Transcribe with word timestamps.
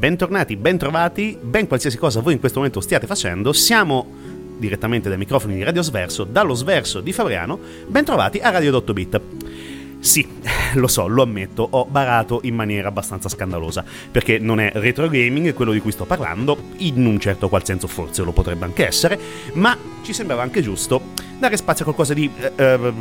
Bentornati, 0.00 0.56
bentrovati, 0.56 1.36
ben 1.38 1.66
qualsiasi 1.66 1.98
cosa 1.98 2.22
voi 2.22 2.32
in 2.32 2.38
questo 2.38 2.56
momento 2.56 2.80
stiate 2.80 3.06
facendo, 3.06 3.52
siamo 3.52 4.06
direttamente 4.56 5.10
dai 5.10 5.18
microfoni 5.18 5.56
di 5.56 5.62
Radio 5.62 5.82
Sverso, 5.82 6.24
dallo 6.24 6.54
Sverso 6.54 7.02
di 7.02 7.12
Fabriano, 7.12 7.58
bentrovati 7.86 8.38
a 8.38 8.48
Radio 8.48 8.74
8 8.76 8.92
Bit. 8.94 9.20
Sì, 9.98 10.26
lo 10.72 10.86
so, 10.86 11.06
lo 11.06 11.20
ammetto, 11.20 11.68
ho 11.68 11.84
barato 11.84 12.40
in 12.44 12.54
maniera 12.54 12.88
abbastanza 12.88 13.28
scandalosa, 13.28 13.84
perché 14.10 14.38
non 14.38 14.58
è 14.58 14.70
retro 14.76 15.06
gaming 15.06 15.52
quello 15.52 15.72
di 15.72 15.80
cui 15.80 15.92
sto 15.92 16.06
parlando, 16.06 16.56
in 16.78 17.04
un 17.04 17.20
certo 17.20 17.50
qual 17.50 17.66
senso 17.66 17.86
forse 17.86 18.22
lo 18.22 18.32
potrebbe 18.32 18.64
anche 18.64 18.86
essere, 18.86 19.20
ma 19.52 19.76
ci 20.00 20.14
sembrava 20.14 20.40
anche 20.40 20.62
giusto 20.62 21.19
dare 21.40 21.56
spazio 21.56 21.82
a 21.82 21.84
qualcosa 21.84 22.12
di 22.14 22.30
eh, 22.38 22.52
eh, 22.56 22.92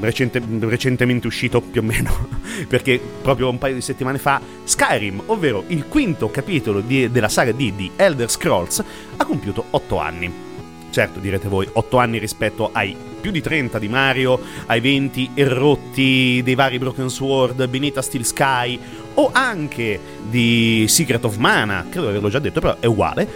recente, 0.00 0.40
recentemente 0.60 1.26
uscito 1.26 1.60
più 1.60 1.82
o 1.82 1.84
meno, 1.84 2.28
perché 2.68 2.98
proprio 2.98 3.50
un 3.50 3.58
paio 3.58 3.74
di 3.74 3.80
settimane 3.80 4.18
fa 4.18 4.40
Skyrim, 4.64 5.24
ovvero 5.26 5.64
il 5.66 5.86
quinto 5.88 6.30
capitolo 6.30 6.80
di, 6.80 7.10
della 7.10 7.28
saga 7.28 7.52
D 7.52 7.72
di 7.72 7.90
Elder 7.96 8.30
Scrolls, 8.30 8.82
ha 9.16 9.24
compiuto 9.24 9.64
8 9.70 9.98
anni. 9.98 10.46
Certo, 10.90 11.18
direte 11.18 11.48
voi, 11.48 11.68
8 11.70 11.98
anni 11.98 12.18
rispetto 12.18 12.70
ai 12.72 12.96
più 13.20 13.30
di 13.32 13.42
30 13.42 13.78
di 13.78 13.88
Mario, 13.88 14.40
ai 14.66 14.80
20 14.80 15.32
errotti 15.34 16.40
dei 16.42 16.54
vari 16.54 16.78
Broken 16.78 17.10
Sword, 17.10 17.66
Benita 17.66 18.00
Steel 18.00 18.24
Sky 18.24 18.78
o 19.14 19.30
anche 19.32 19.98
di 20.28 20.86
Secret 20.88 21.24
of 21.24 21.36
Mana, 21.36 21.86
credo 21.90 22.02
di 22.02 22.10
averlo 22.10 22.28
già 22.28 22.38
detto, 22.38 22.60
però 22.60 22.76
è 22.78 22.86
uguale. 22.86 23.28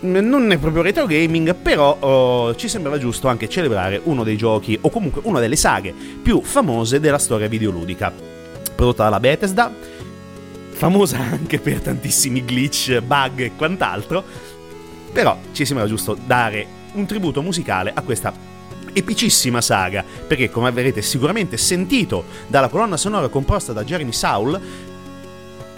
Non 0.00 0.52
è 0.52 0.58
proprio 0.58 0.82
retro 0.82 1.06
gaming, 1.06 1.54
però 1.56 1.96
oh, 1.98 2.54
ci 2.54 2.68
sembrava 2.68 2.98
giusto 2.98 3.26
anche 3.26 3.48
celebrare 3.48 4.00
uno 4.04 4.22
dei 4.22 4.36
giochi, 4.36 4.78
o 4.80 4.90
comunque 4.90 5.22
una 5.24 5.40
delle 5.40 5.56
saghe 5.56 5.92
più 6.22 6.40
famose 6.42 7.00
della 7.00 7.18
storia 7.18 7.48
videoludica. 7.48 8.12
Prodotta 8.76 9.02
dalla 9.02 9.18
Bethesda, 9.18 9.72
famosa 10.70 11.18
anche 11.32 11.58
per 11.58 11.80
tantissimi 11.80 12.44
glitch, 12.44 13.00
bug 13.00 13.40
e 13.40 13.52
quant'altro, 13.56 14.22
però 15.12 15.36
ci 15.52 15.64
sembra 15.64 15.86
giusto 15.86 16.16
dare 16.24 16.66
un 16.92 17.04
tributo 17.04 17.42
musicale 17.42 17.90
a 17.92 18.02
questa 18.02 18.32
epicissima 18.92 19.60
saga, 19.60 20.04
perché 20.26 20.48
come 20.48 20.68
avrete 20.68 21.02
sicuramente 21.02 21.56
sentito 21.56 22.24
dalla 22.46 22.68
colonna 22.68 22.96
sonora 22.96 23.26
composta 23.26 23.72
da 23.72 23.82
Jeremy 23.82 24.12
Saul, 24.12 24.60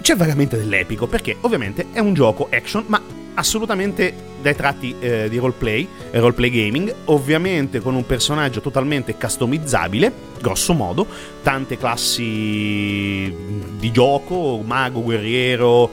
c'è 0.01 0.15
veramente 0.15 0.57
dell'epico, 0.57 1.07
perché 1.07 1.37
ovviamente 1.41 1.87
è 1.91 1.99
un 1.99 2.13
gioco 2.13 2.47
action, 2.51 2.83
ma 2.87 3.01
assolutamente 3.33 4.29
dai 4.41 4.55
tratti 4.55 4.95
eh, 4.99 5.29
di 5.29 5.37
roleplay, 5.37 5.87
roleplay 6.11 6.49
gaming, 6.49 6.93
ovviamente 7.05 7.79
con 7.79 7.95
un 7.95 8.05
personaggio 8.05 8.61
totalmente 8.61 9.15
customizzabile, 9.15 10.11
grosso 10.39 10.73
modo, 10.73 11.05
tante 11.43 11.77
classi 11.77 13.33
di 13.77 13.91
gioco, 13.91 14.61
mago, 14.65 15.01
guerriero, 15.01 15.89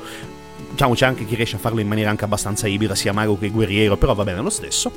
diciamo 0.71 0.95
c'è 0.95 1.07
anche 1.07 1.25
chi 1.25 1.35
riesce 1.35 1.57
a 1.57 1.59
farlo 1.59 1.81
in 1.81 1.89
maniera 1.89 2.11
anche 2.11 2.25
abbastanza 2.25 2.67
ibrida, 2.67 2.95
sia 2.95 3.13
mago 3.13 3.39
che 3.39 3.51
guerriero, 3.51 3.97
però 3.97 4.15
va 4.15 4.25
bene 4.25 4.41
lo 4.41 4.51
stesso. 4.51 4.91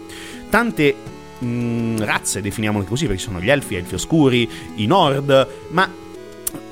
Tante 0.49 0.95
mh, 1.39 1.45
mm, 1.45 1.97
razze, 1.99 2.41
definiamole 2.41 2.85
così, 2.85 3.05
perché 3.05 3.21
sono 3.21 3.41
gli 3.41 3.49
elfi, 3.49 3.75
elfi 3.75 3.95
oscuri, 3.95 4.49
i 4.75 4.85
nord, 4.85 5.47
ma 5.69 5.89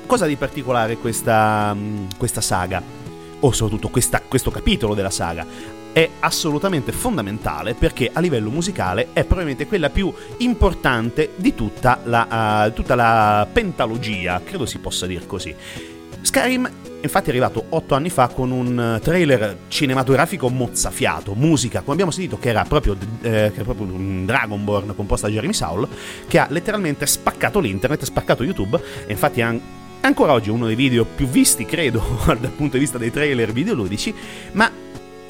cosa 0.06 0.26
di 0.26 0.36
particolare 0.36 0.96
questa, 0.96 1.74
mh, 1.74 1.78
mm, 1.78 2.06
questa 2.16 2.40
saga? 2.40 2.99
O 3.40 3.52
soprattutto 3.52 3.88
questa, 3.88 4.20
questo 4.20 4.50
capitolo 4.50 4.94
della 4.94 5.10
saga? 5.10 5.46
È 5.92 6.08
assolutamente 6.20 6.92
fondamentale 6.92 7.74
perché 7.74 8.10
a 8.12 8.20
livello 8.20 8.50
musicale 8.50 9.08
è 9.12 9.24
probabilmente 9.24 9.66
quella 9.66 9.90
più 9.90 10.12
importante 10.38 11.32
di 11.36 11.54
tutta 11.54 12.00
la, 12.04 12.66
uh, 12.66 12.72
tutta 12.72 12.94
la 12.94 13.48
pentalogia, 13.50 14.40
credo 14.44 14.66
si 14.66 14.78
possa 14.78 15.06
dire 15.06 15.26
così. 15.26 15.54
Skyrim 16.22 16.70
infatti 17.02 17.28
è 17.28 17.30
arrivato 17.30 17.64
otto 17.70 17.94
anni 17.94 18.10
fa 18.10 18.28
con 18.28 18.50
un 18.50 19.00
trailer 19.02 19.56
cinematografico 19.68 20.50
mozzafiato, 20.50 21.34
musica, 21.34 21.80
come 21.80 21.92
abbiamo 21.92 22.10
sentito, 22.10 22.38
che 22.38 22.50
era 22.50 22.64
proprio, 22.64 22.96
eh, 23.22 23.50
che 23.54 23.62
proprio 23.62 23.86
un 23.86 24.26
Dragonborn 24.26 24.94
composta 24.94 25.26
da 25.26 25.32
Jeremy 25.32 25.54
Saul, 25.54 25.88
che 26.28 26.38
ha 26.38 26.46
letteralmente 26.50 27.06
spaccato 27.06 27.58
l'internet, 27.58 28.04
spaccato 28.04 28.44
YouTube, 28.44 28.80
e 29.06 29.12
infatti 29.12 29.40
è 29.40 29.42
ancora 30.00 30.32
oggi 30.32 30.50
uno 30.50 30.66
dei 30.66 30.74
video 30.74 31.04
più 31.04 31.26
visti, 31.26 31.64
credo, 31.64 32.02
dal 32.26 32.50
punto 32.50 32.74
di 32.74 32.80
vista 32.80 32.98
dei 32.98 33.10
trailer 33.10 33.52
videoludici, 33.52 34.14
ma 34.52 34.70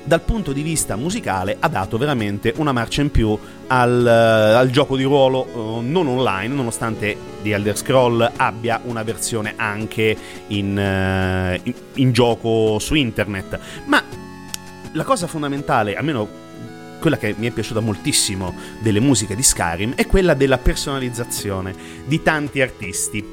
dal 0.03 0.23
punto 0.23 0.53
di 0.53 0.63
vista 0.63 0.97
musicale 0.97 1.57
ha 1.61 1.69
dato 1.69 1.99
veramente 1.99 2.55
una 2.57 2.73
marcia 2.73 3.03
in 3.03 3.11
più 3.11 3.39
al, 3.67 4.07
al 4.07 4.71
gioco 4.71 4.97
di 4.97 5.03
ruolo 5.03 5.47
uh, 5.47 5.81
non 5.83 6.07
online, 6.07 6.55
nonostante 6.55 7.17
The 7.43 7.55
Elder 7.55 7.77
Scroll 7.77 8.31
abbia 8.37 8.81
una 8.85 9.03
versione 9.03 9.55
anche 9.57 10.17
in, 10.49 10.77
uh, 10.77 11.61
in, 11.63 11.75
in 11.95 12.13
gioco 12.13 12.79
su 12.79 12.95
internet. 12.95 13.59
Ma 13.87 14.03
la 14.93 15.05
cosa 15.05 15.27
fondamentale, 15.27 15.95
almeno 15.95 16.49
quella 16.99 17.17
che 17.17 17.35
mi 17.39 17.47
è 17.47 17.51
piaciuta 17.51 17.81
moltissimo 17.81 18.55
delle 18.81 19.01
musiche 19.01 19.37
di 19.37 19.43
Skyrim, 19.43 19.95
è 19.95 20.07
quella 20.07 20.35
della 20.35 20.59
personalizzazione 20.59 21.75
di 22.07 22.23
tanti 22.23 22.61
artisti. 22.61 23.25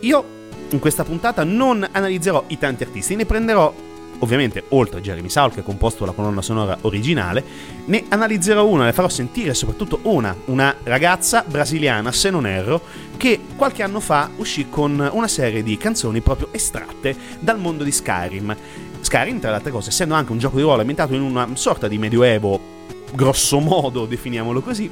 Io 0.00 0.33
in 0.70 0.78
questa 0.78 1.04
puntata 1.04 1.44
non 1.44 1.86
analizzerò 1.90 2.44
i 2.48 2.58
tanti 2.58 2.82
artisti, 2.82 3.14
ne 3.14 3.26
prenderò 3.26 3.72
ovviamente 4.18 4.64
oltre 4.70 4.98
a 4.98 5.02
Jeremy 5.02 5.28
Saul 5.28 5.52
che 5.52 5.60
ha 5.60 5.62
composto 5.62 6.04
la 6.04 6.12
colonna 6.12 6.42
sonora 6.42 6.78
originale, 6.82 7.44
ne 7.86 8.04
analizzerò 8.08 8.66
una, 8.66 8.84
ne 8.84 8.92
farò 8.92 9.08
sentire 9.08 9.54
soprattutto 9.54 10.00
una, 10.02 10.34
una 10.46 10.74
ragazza 10.82 11.44
brasiliana, 11.46 12.12
se 12.12 12.30
non 12.30 12.46
erro, 12.46 12.80
che 13.16 13.40
qualche 13.56 13.82
anno 13.82 14.00
fa 14.00 14.30
uscì 14.36 14.68
con 14.68 15.08
una 15.12 15.28
serie 15.28 15.62
di 15.62 15.76
canzoni 15.76 16.20
proprio 16.20 16.48
estratte 16.52 17.16
dal 17.38 17.58
mondo 17.58 17.84
di 17.84 17.92
Skyrim. 17.92 18.56
Skyrim, 19.00 19.38
tra 19.38 19.50
le 19.50 19.56
altre 19.56 19.70
cose, 19.70 19.90
essendo 19.90 20.14
anche 20.14 20.32
un 20.32 20.38
gioco 20.38 20.56
di 20.56 20.62
ruolo 20.62 20.80
ambientato 20.80 21.14
in 21.14 21.20
una 21.20 21.48
sorta 21.54 21.88
di 21.88 21.98
medioevo, 21.98 22.72
grosso 23.12 23.58
modo, 23.60 24.06
definiamolo 24.06 24.60
così, 24.60 24.90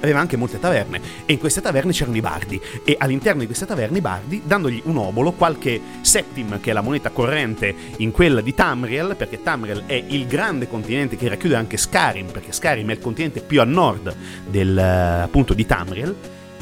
aveva 0.00 0.20
anche 0.20 0.36
molte 0.36 0.58
taverne 0.58 1.00
e 1.24 1.32
in 1.32 1.38
queste 1.38 1.60
taverne 1.60 1.92
c'erano 1.92 2.16
i 2.16 2.20
bardi 2.20 2.60
e 2.84 2.96
all'interno 2.98 3.40
di 3.40 3.46
queste 3.46 3.66
taverne 3.66 3.98
i 3.98 4.00
bardi 4.00 4.42
dandogli 4.44 4.82
un 4.84 4.96
obolo, 4.96 5.32
qualche 5.32 5.80
septim 6.00 6.60
che 6.60 6.70
è 6.70 6.72
la 6.72 6.80
moneta 6.80 7.10
corrente 7.10 7.74
in 7.98 8.10
quella 8.10 8.40
di 8.40 8.54
Tamriel 8.54 9.14
perché 9.16 9.42
Tamriel 9.42 9.84
è 9.86 10.02
il 10.08 10.26
grande 10.26 10.68
continente 10.68 11.16
che 11.16 11.28
racchiude 11.28 11.54
anche 11.54 11.76
Skyrim 11.76 12.30
perché 12.30 12.52
Skyrim 12.52 12.88
è 12.90 12.92
il 12.92 13.00
continente 13.00 13.40
più 13.40 13.60
a 13.60 13.64
nord 13.64 14.14
del, 14.48 14.76
appunto 14.78 15.54
di 15.54 15.66
Tamriel. 15.66 16.14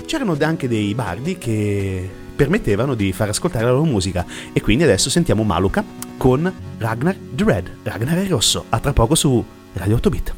C'erano 0.04 0.36
anche 0.40 0.68
dei 0.68 0.94
bardi 0.94 1.38
che 1.38 2.08
permettevano 2.34 2.94
di 2.94 3.12
far 3.12 3.28
ascoltare 3.28 3.64
la 3.64 3.70
loro 3.70 3.84
musica 3.84 4.26
e 4.52 4.60
quindi 4.60 4.84
adesso 4.84 5.08
sentiamo 5.08 5.44
Maluka 5.44 5.84
con 6.16 6.52
Ragnar 6.78 7.16
the 7.34 7.44
Red. 7.44 7.76
Ragnar 7.82 8.18
il 8.18 8.28
Rosso. 8.28 8.66
A 8.68 8.80
tra 8.80 8.92
poco 8.92 9.14
su 9.14 9.44
Radio 9.72 9.96
8 9.96 10.10
Bit 10.10 10.34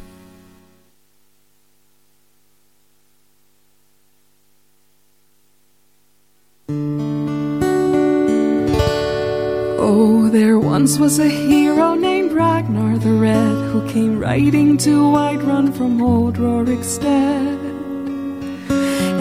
There 10.36 10.58
once 10.58 10.98
was 10.98 11.18
a 11.18 11.30
hero 11.30 11.94
named 11.94 12.32
Ragnar 12.32 12.98
the 12.98 13.14
Red 13.14 13.56
who 13.70 13.88
came 13.88 14.18
riding 14.18 14.76
to 14.84 14.90
Whiterun 15.14 15.74
from 15.74 16.02
old 16.02 16.36
Rorik's 16.36 16.98
Rorikstead. 16.98 17.58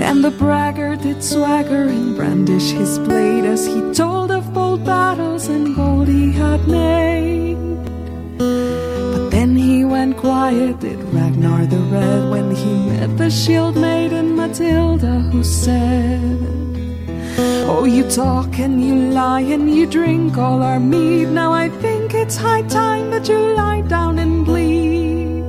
And 0.08 0.26
the 0.26 0.32
braggart 0.32 1.04
did 1.04 1.24
swagger 1.24 1.88
and 1.88 2.18
brandish 2.18 2.72
his 2.72 3.00
blade 3.00 3.46
as 3.46 3.66
he 3.66 3.80
told 3.94 4.30
of 4.30 4.54
bold 4.54 4.84
battles 4.84 5.48
and 5.48 5.74
gold 5.74 6.10
he 6.10 6.34
had 6.34 6.68
made. 6.68 7.56
But 8.38 9.30
then 9.30 9.56
he 9.56 9.86
went 9.86 10.18
quiet, 10.18 10.82
did 10.82 11.02
Ragnar 11.14 11.66
the 11.66 11.80
Red, 11.96 12.30
when 12.30 12.54
he 12.54 12.90
met 12.90 13.18
the 13.18 13.30
shield 13.30 13.78
maiden 13.78 14.36
Matilda, 14.36 15.22
who 15.32 15.46
said, 15.46 16.75
Oh, 17.78 17.84
you 17.84 18.10
talk 18.10 18.58
and 18.58 18.82
you 18.82 18.96
lie 19.12 19.42
and 19.42 19.70
you 19.76 19.86
drink 19.86 20.38
all 20.38 20.64
our 20.64 20.80
mead. 20.80 21.28
Now 21.28 21.52
I 21.52 21.68
think 21.68 22.14
it's 22.14 22.38
high 22.38 22.62
time 22.62 23.12
that 23.12 23.28
you 23.28 23.38
lie 23.38 23.82
down 23.82 24.18
and 24.18 24.46
bleed. 24.46 25.44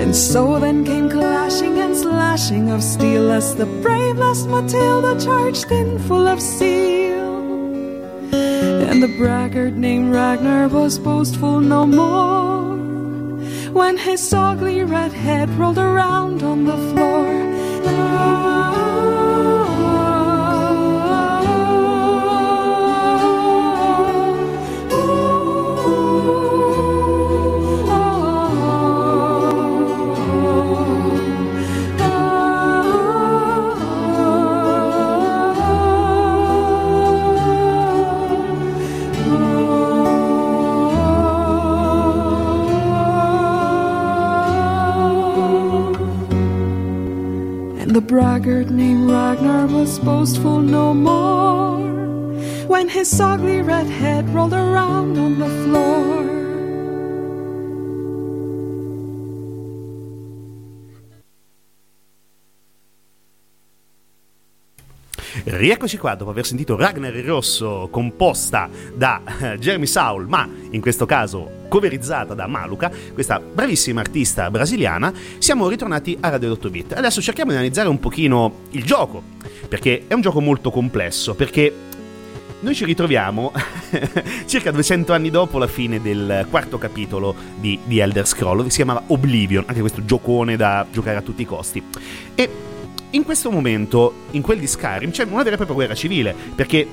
And 0.00 0.14
so 0.14 0.58
then 0.58 0.84
came 0.84 1.08
clashing 1.08 1.78
and 1.78 1.96
slashing 1.96 2.72
of 2.72 2.82
steel 2.82 3.30
as 3.30 3.54
the 3.54 3.66
brave 3.84 4.16
last 4.16 4.48
Matilda 4.48 5.14
charged 5.24 5.70
in 5.70 5.96
full 6.00 6.26
of 6.26 6.42
steel. 6.42 7.30
And 8.90 9.00
the 9.00 9.14
braggart 9.16 9.74
named 9.74 10.12
Ragnar 10.12 10.66
was 10.66 10.98
boastful 10.98 11.60
no 11.60 11.86
more 11.86 12.76
when 13.72 13.96
his 13.96 14.32
ugly 14.34 14.82
red 14.82 15.12
head 15.12 15.48
rolled 15.50 15.78
around 15.78 16.42
on 16.42 16.64
the 16.64 16.78
floor. 16.90 17.28
The 17.84 18.10
braggart 48.10 48.70
named 48.70 49.08
Ragnar 49.08 49.68
was 49.68 50.00
boastful 50.00 50.60
no 50.60 50.92
more 50.92 51.78
when 52.66 52.88
his 52.88 53.20
ugly 53.20 53.62
red 53.62 53.86
head 53.86 54.28
rolled 54.30 54.52
around 54.52 55.16
on 55.16 55.38
the 55.38 55.48
floor. 55.48 56.39
Rieccoci 65.60 65.98
qua 65.98 66.14
dopo 66.14 66.30
aver 66.30 66.46
sentito 66.46 66.74
Ragnar 66.74 67.14
il 67.14 67.22
Rosso 67.22 67.88
composta 67.90 68.70
da 68.94 69.20
uh, 69.22 69.44
Jeremy 69.58 69.84
Saul, 69.84 70.26
ma 70.26 70.48
in 70.70 70.80
questo 70.80 71.04
caso 71.04 71.66
coverizzata 71.68 72.32
da 72.32 72.46
Maluka, 72.46 72.90
questa 73.12 73.38
bravissima 73.38 74.00
artista 74.00 74.50
brasiliana, 74.50 75.12
siamo 75.36 75.68
ritornati 75.68 76.16
a 76.18 76.30
Radio 76.30 76.52
8 76.52 76.70
Bit. 76.70 76.92
Adesso 76.94 77.20
cerchiamo 77.20 77.50
di 77.50 77.58
analizzare 77.58 77.90
un 77.90 77.98
pochino 77.98 78.60
il 78.70 78.84
gioco, 78.84 79.22
perché 79.68 80.04
è 80.06 80.14
un 80.14 80.22
gioco 80.22 80.40
molto 80.40 80.70
complesso, 80.70 81.34
perché 81.34 81.70
noi 82.60 82.74
ci 82.74 82.86
ritroviamo 82.86 83.52
circa 84.48 84.70
200 84.70 85.12
anni 85.12 85.28
dopo 85.28 85.58
la 85.58 85.66
fine 85.66 86.00
del 86.00 86.46
quarto 86.48 86.78
capitolo 86.78 87.34
di, 87.56 87.78
di 87.84 87.98
Elder 87.98 88.26
Scroll, 88.26 88.62
che 88.62 88.70
si 88.70 88.76
chiamava 88.76 89.02
Oblivion, 89.08 89.64
anche 89.66 89.80
questo 89.80 90.06
giocone 90.06 90.56
da 90.56 90.86
giocare 90.90 91.18
a 91.18 91.22
tutti 91.22 91.42
i 91.42 91.46
costi. 91.46 91.82
E 92.34 92.68
in 93.10 93.24
questo 93.24 93.50
momento, 93.50 94.14
in 94.32 94.42
quel 94.42 94.58
di 94.58 94.66
Skyrim, 94.66 95.10
c'è 95.10 95.24
una 95.24 95.42
vera 95.42 95.54
e 95.54 95.56
propria 95.56 95.76
guerra 95.76 95.94
civile, 95.94 96.34
perché 96.54 96.86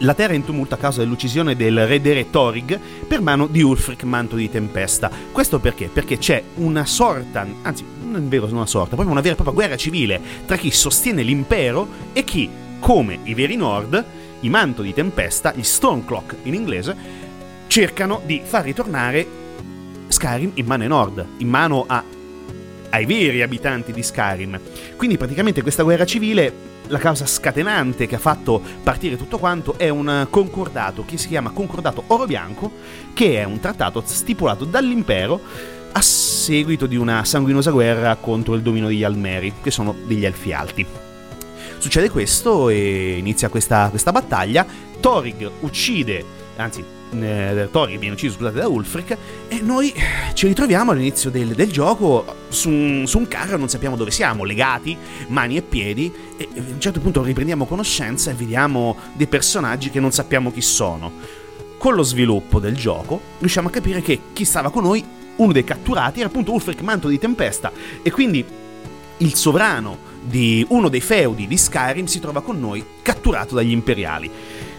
la 0.00 0.14
terra 0.14 0.34
è 0.34 0.36
in 0.36 0.44
tumulto 0.44 0.74
a 0.74 0.78
causa 0.78 1.00
dell'uccisione 1.00 1.56
del 1.56 1.86
re 1.86 2.00
dere 2.00 2.28
Thorig 2.28 2.78
per 3.06 3.22
mano 3.22 3.46
di 3.46 3.62
Ulfric 3.62 4.04
Manto 4.04 4.36
di 4.36 4.50
Tempesta. 4.50 5.10
Questo 5.32 5.58
perché? 5.58 5.88
Perché 5.88 6.18
c'è 6.18 6.42
una 6.56 6.84
sorta, 6.84 7.46
anzi, 7.62 7.84
non 8.02 8.22
è 8.22 8.26
vero 8.28 8.46
una 8.46 8.66
sorta, 8.66 8.94
proprio 8.94 9.10
una 9.10 9.20
vera 9.20 9.32
e 9.32 9.36
propria 9.36 9.56
guerra 9.56 9.76
civile 9.76 10.20
tra 10.44 10.56
chi 10.56 10.70
sostiene 10.70 11.22
l'impero 11.22 11.88
e 12.12 12.24
chi, 12.24 12.48
come 12.78 13.20
i 13.24 13.34
veri 13.34 13.56
Nord, 13.56 14.04
i 14.40 14.48
Manto 14.50 14.82
di 14.82 14.92
Tempesta, 14.92 15.52
gli 15.54 15.62
Stormcloak 15.62 16.36
in 16.42 16.54
inglese, 16.54 16.96
cercano 17.66 18.20
di 18.24 18.42
far 18.44 18.64
ritornare 18.64 19.26
Skyrim 20.08 20.52
in 20.54 20.66
mano 20.66 20.82
ai 20.82 20.88
Nord, 20.88 21.26
in 21.38 21.48
mano 21.48 21.84
a, 21.86 22.04
ai 22.96 23.04
veri 23.06 23.42
abitanti 23.42 23.92
di 23.92 24.02
Skyrim. 24.02 24.58
Quindi 24.96 25.16
praticamente 25.16 25.62
questa 25.62 25.82
guerra 25.82 26.06
civile 26.06 26.74
la 26.88 26.98
causa 26.98 27.26
scatenante 27.26 28.06
che 28.06 28.14
ha 28.14 28.20
fatto 28.20 28.62
partire 28.82 29.16
tutto 29.16 29.38
quanto 29.38 29.74
è 29.76 29.88
un 29.88 30.26
concordato 30.30 31.04
che 31.04 31.18
si 31.18 31.28
chiama 31.28 31.50
Concordato 31.50 32.04
Oro 32.08 32.26
Bianco, 32.26 32.70
che 33.12 33.40
è 33.40 33.44
un 33.44 33.60
trattato 33.60 34.02
stipulato 34.04 34.64
dall'impero 34.64 35.40
a 35.92 36.00
seguito 36.00 36.86
di 36.86 36.96
una 36.96 37.24
sanguinosa 37.24 37.70
guerra 37.70 38.14
contro 38.16 38.54
il 38.54 38.62
dominio 38.62 38.88
degli 38.88 39.04
Almeri, 39.04 39.52
che 39.62 39.70
sono 39.70 39.94
degli 40.06 40.24
Elfi 40.24 40.52
Alti. 40.52 40.86
Succede 41.78 42.08
questo 42.08 42.68
e 42.68 43.16
inizia 43.18 43.48
questa, 43.48 43.88
questa 43.90 44.12
battaglia. 44.12 44.64
Thorig 45.00 45.50
uccide, 45.60 46.24
anzi, 46.56 46.84
eh, 47.22 47.68
Thorig 47.70 47.98
viene 47.98 48.14
ucciso 48.14 48.34
scusate, 48.34 48.58
da 48.58 48.68
Ulfric 48.68 49.16
e 49.48 49.60
noi 49.60 49.92
ci 50.34 50.46
ritroviamo 50.46 50.90
all'inizio 50.92 51.30
del, 51.30 51.48
del 51.54 51.70
gioco 51.70 52.24
su 52.48 53.04
su 53.06 53.18
un 53.18 53.28
carro, 53.28 53.56
non 53.56 53.68
sappiamo 53.68 53.96
dove 53.96 54.10
siamo, 54.10 54.44
legati, 54.44 54.96
mani 55.28 55.56
e 55.56 55.62
piedi 55.62 56.12
e 56.36 56.48
a 56.54 56.60
un 56.60 56.80
certo 56.80 57.00
punto 57.00 57.22
riprendiamo 57.22 57.66
conoscenza 57.66 58.30
e 58.30 58.34
vediamo 58.34 58.96
dei 59.14 59.26
personaggi 59.26 59.90
che 59.90 60.00
non 60.00 60.12
sappiamo 60.12 60.52
chi 60.52 60.60
sono. 60.60 61.12
Con 61.78 61.94
lo 61.94 62.02
sviluppo 62.02 62.58
del 62.58 62.74
gioco 62.74 63.20
riusciamo 63.38 63.68
a 63.68 63.70
capire 63.70 64.02
che 64.02 64.20
chi 64.32 64.44
stava 64.44 64.70
con 64.70 64.82
noi, 64.82 65.04
uno 65.36 65.52
dei 65.52 65.64
catturati, 65.64 66.20
era 66.20 66.28
appunto 66.28 66.52
Ulfric 66.52 66.80
Manto 66.80 67.08
di 67.08 67.18
Tempesta 67.18 67.70
e 68.02 68.10
quindi 68.10 68.44
il 69.18 69.34
sovrano 69.34 70.14
di 70.22 70.64
uno 70.70 70.88
dei 70.88 71.00
feudi 71.00 71.46
di 71.46 71.56
Skyrim 71.56 72.06
si 72.06 72.20
trova 72.20 72.42
con 72.42 72.58
noi 72.58 72.84
catturato 73.02 73.54
dagli 73.54 73.70
imperiali. 73.70 74.30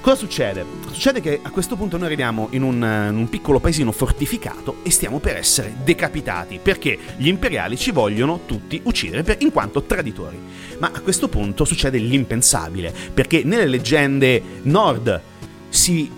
Cosa 0.07 0.19
succede? 0.19 0.65
Succede 0.89 1.19
che 1.19 1.41
a 1.41 1.49
questo 1.49 1.75
punto 1.75 1.97
noi 1.97 2.05
arriviamo 2.05 2.47
in 2.51 2.61
un, 2.61 2.75
in 2.75 3.17
un, 3.17 3.27
piccolo 3.27 3.59
paesino 3.59 3.91
fortificato 3.91 4.77
e 4.83 4.89
stiamo 4.89 5.19
per 5.19 5.35
essere 5.35 5.75
decapitati 5.83 6.61
perché 6.63 6.97
gli 7.17 7.27
imperiali 7.27 7.75
ci 7.75 7.91
vogliono 7.91 8.39
tutti 8.45 8.79
uccidere 8.85 9.23
per, 9.23 9.35
in 9.41 9.51
quanto 9.51 9.83
traditori. 9.83 10.39
Ma 10.79 10.91
a 10.93 11.01
questo 11.01 11.27
punto 11.27 11.65
succede 11.65 11.97
l'impensabile 11.97 12.93
perché 13.13 13.43
nelle 13.43 13.67
leggende 13.67 14.41
nord 14.61 15.21
si 15.67 16.09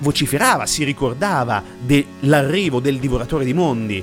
vociferava, 0.00 0.66
si 0.66 0.82
ricordava 0.82 1.62
dell'arrivo 1.78 2.80
del 2.80 2.98
divoratore 2.98 3.44
di 3.44 3.54
mondi, 3.54 4.02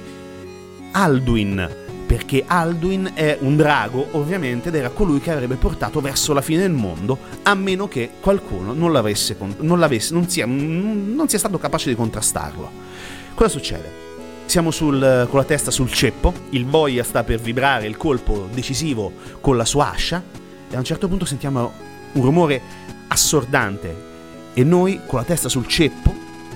Alduin, 0.91 1.84
perché 2.15 2.45
Alduin 2.47 3.11
è 3.13 3.37
un 3.41 3.57
drago, 3.57 4.07
ovviamente, 4.11 4.69
ed 4.69 4.75
era 4.75 4.87
colui 4.87 5.19
che 5.19 5.31
avrebbe 5.31 5.55
portato 5.55 5.99
verso 5.99 6.31
la 6.31 6.39
fine 6.39 6.61
del 6.61 6.71
mondo, 6.71 7.17
a 7.43 7.53
meno 7.55 7.89
che 7.89 8.09
qualcuno 8.21 8.71
non 8.71 8.93
l'avesse, 8.93 9.35
non, 9.57 9.79
l'avesse, 9.79 10.13
non, 10.13 10.29
sia, 10.29 10.45
non 10.45 11.25
sia 11.27 11.37
stato 11.37 11.57
capace 11.57 11.89
di 11.89 11.95
contrastarlo. 11.97 12.71
Cosa 13.33 13.49
succede? 13.49 13.91
Siamo 14.45 14.71
sul, 14.71 15.27
con 15.29 15.39
la 15.39 15.43
testa 15.43 15.71
sul 15.71 15.91
ceppo, 15.91 16.33
il 16.51 16.63
boia 16.63 17.03
sta 17.03 17.25
per 17.25 17.41
vibrare 17.41 17.85
il 17.85 17.97
colpo 17.97 18.47
decisivo 18.49 19.11
con 19.41 19.57
la 19.57 19.65
sua 19.65 19.91
ascia, 19.91 20.23
e 20.69 20.73
a 20.73 20.79
un 20.79 20.85
certo 20.85 21.09
punto 21.09 21.25
sentiamo 21.25 21.73
un 22.13 22.23
rumore 22.23 22.61
assordante, 23.07 23.93
e 24.53 24.63
noi, 24.63 25.01
con 25.05 25.19
la 25.19 25.25
testa 25.25 25.49
sul 25.49 25.67
ceppo, 25.67 26.15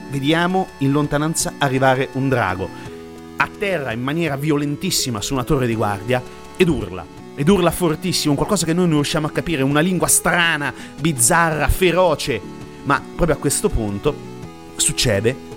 vediamo 0.10 0.68
in 0.78 0.92
lontananza 0.92 1.56
arrivare 1.58 2.08
un 2.14 2.30
drago 2.30 2.99
atterra 3.42 3.92
in 3.92 4.02
maniera 4.02 4.36
violentissima 4.36 5.22
su 5.22 5.34
una 5.34 5.44
torre 5.44 5.68
di 5.68 5.76
guardia 5.76 6.22
ed 6.58 6.68
urla. 6.68 7.06
Ed 7.36 7.48
urla 7.48 7.72
fortissimo, 7.72 8.36
qualcosa 8.36 8.66
che 8.66 8.74
noi 8.74 8.86
non 8.86 8.96
riusciamo 8.96 9.28
a 9.28 9.32
capire, 9.32 9.64
una 9.64 9.80
lingua 9.80 10.08
strana, 10.08 10.74
bizzarra, 11.00 11.68
feroce. 11.70 12.42
Ma 12.84 13.02
proprio 13.16 13.38
a 13.38 13.40
questo 13.40 13.70
punto 13.70 14.14
succede 14.76 15.48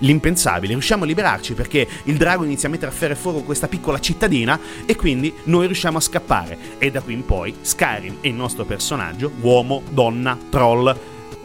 l'impensabile, 0.00 0.72
riusciamo 0.72 1.04
a 1.04 1.06
liberarci 1.06 1.54
perché 1.54 1.88
il 2.04 2.16
drago 2.16 2.44
inizia 2.44 2.68
a 2.68 2.70
mettere 2.70 2.90
a 2.90 2.94
ferro 2.94 3.14
e 3.14 3.16
fuoco 3.16 3.42
questa 3.42 3.66
piccola 3.66 3.98
cittadina 3.98 4.58
e 4.84 4.94
quindi 4.94 5.32
noi 5.44 5.66
riusciamo 5.66 5.98
a 5.98 6.00
scappare. 6.00 6.58
E 6.78 6.90
da 6.90 7.00
qui 7.00 7.14
in 7.14 7.24
poi 7.24 7.54
Skyrim 7.60 8.18
e 8.20 8.28
il 8.28 8.34
nostro 8.34 8.64
personaggio, 8.64 9.32
uomo, 9.40 9.82
donna, 9.90 10.38
troll, 10.50 10.96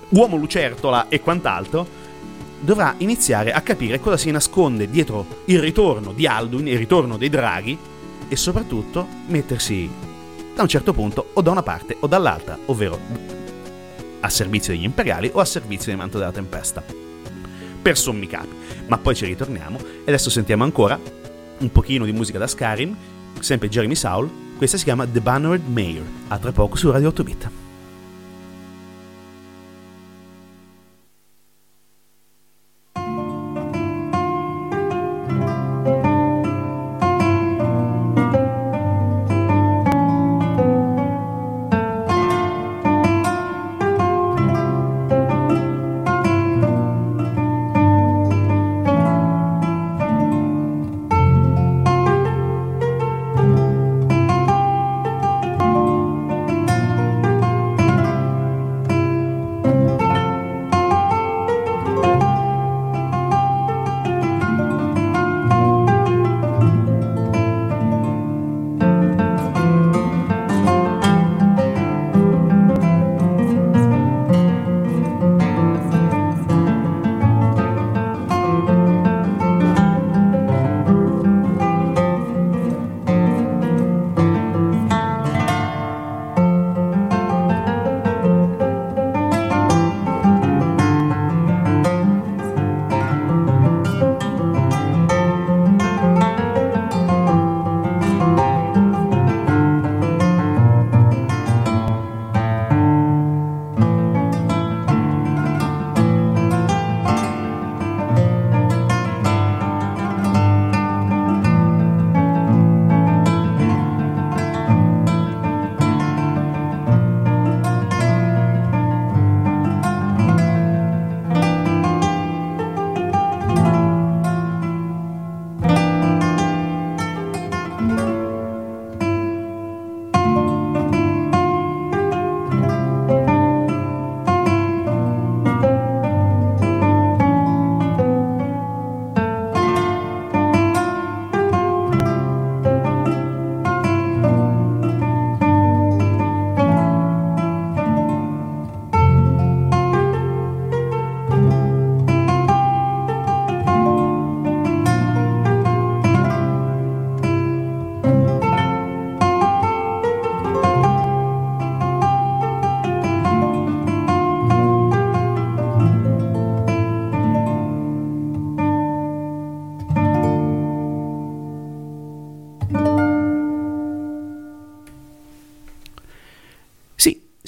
uomo 0.09 0.35
lucertola 0.35 1.07
e 1.07 1.21
quant'altro, 1.21 1.88
dovrà 2.62 2.96
iniziare 3.00 3.51
a 3.51 3.62
capire 3.62 4.00
cosa 4.00 4.18
si 4.18 4.32
nasconde 4.32 4.89
dietro 4.89 5.25
il 5.46 5.60
ritorno 5.60 6.13
di 6.13 6.27
Alduin, 6.27 6.68
il 6.68 6.77
ritorno 6.77 7.18
dei 7.18 7.30
draghi 7.30 7.77
e 8.27 8.36
soprattutto 8.36 9.08
mettersi 9.27 9.89
da 10.56 10.62
un 10.62 10.68
certo 10.68 10.94
punto 10.94 11.32
o 11.34 11.41
da 11.41 11.51
una 11.51 11.63
parte 11.63 11.98
o 12.00 12.08
dall'altra, 12.08 12.58
ovvero 12.65 13.00
a 14.20 14.30
servizio 14.30 14.74
degli 14.74 14.84
imperiali 14.84 15.30
o 15.34 15.39
a 15.39 15.46
servizio 15.46 15.88
dei 15.88 15.96
manto 15.96 16.18
della 16.18 16.32
tempesta. 16.32 16.84
Per 17.82 17.98
sommi 17.98 18.27
capi. 18.27 18.56
Ma 18.88 18.98
poi 19.00 19.15
ci 19.15 19.25
ritorniamo 19.25 19.80
e 19.80 20.03
adesso 20.06 20.30
sentiamo 20.30 20.63
ancora 20.63 21.00
un 21.58 21.72
pochino 21.72 22.06
di 22.06 22.12
musica 22.12 22.38
da 22.38 22.48
Skyrim, 22.48 22.96
sempre 23.39 23.70
Jeremy 23.70 23.96
Saul, 23.96 24.30
questa 24.58 24.77
si 24.77 24.84
chiama 24.84 25.08
The 25.08 25.22
Bannered 25.22 25.68
Mayor, 25.68 26.06
a 26.27 26.38
tra 26.38 26.51
poco 26.51 26.75
su 26.75 26.91
Radio 26.91 27.08
8 27.10 27.24
Bit. 27.24 27.71